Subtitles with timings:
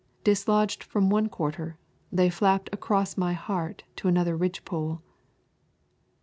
[0.23, 1.77] Dislodged from one quarter,
[2.11, 5.03] they flapped across my heart to another ridgepole.